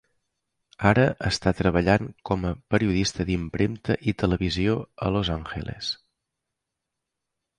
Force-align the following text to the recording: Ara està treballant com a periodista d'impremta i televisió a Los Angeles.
Ara 0.91 1.03
està 1.31 1.51
treballant 1.57 2.07
com 2.29 2.47
a 2.51 2.53
periodista 2.75 3.27
d'impremta 3.29 3.97
i 4.11 4.15
televisió 4.23 4.77
a 5.09 5.13
Los 5.17 5.31
Angeles. 5.37 5.91